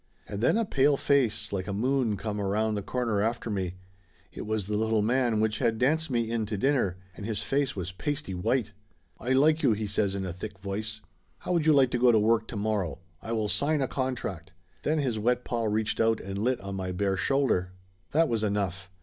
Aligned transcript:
And 0.27 0.41
then 0.41 0.57
a 0.57 0.65
pale 0.65 0.97
face 0.97 1.53
like 1.53 1.67
a 1.67 1.73
moon 1.73 2.17
come 2.17 2.41
around 2.41 2.73
the 2.73 2.81
corner 2.81 3.21
after 3.21 3.51
me. 3.51 3.75
It 4.33 4.47
was 4.47 4.65
the 4.65 4.75
little 4.75 5.03
man 5.03 5.39
which 5.39 5.59
had 5.59 5.77
danced 5.77 6.09
me 6.09 6.31
in 6.31 6.47
to 6.47 6.57
dinner, 6.57 6.97
and 7.15 7.23
his 7.23 7.43
face 7.43 7.75
was 7.75 7.91
pasty 7.91 8.33
white. 8.33 8.71
"I 9.19 9.33
like 9.33 9.61
you!" 9.61 9.73
he 9.73 9.85
says 9.85 10.15
in 10.15 10.25
a 10.25 10.33
thick 10.33 10.57
voice. 10.57 11.01
"How 11.37 11.51
would 11.53 11.67
you 11.67 11.73
like 11.73 11.91
to 11.91 11.99
go 11.99 12.11
to 12.11 12.17
work 12.17 12.47
to 12.47 12.55
morrow? 12.57 12.97
I 13.21 13.33
will 13.33 13.47
sign 13.47 13.79
a 13.79 13.87
con 13.87 14.15
tract." 14.15 14.53
Then 14.81 14.97
his 14.97 15.19
wet 15.19 15.43
paw 15.45 15.65
reached 15.65 16.01
out 16.01 16.19
and 16.19 16.35
lit 16.39 16.59
on 16.61 16.73
my 16.73 16.91
bare 16.91 17.15
shoulder. 17.15 17.71
That 18.11 18.27
was 18.27 18.43
enough. 18.43 18.89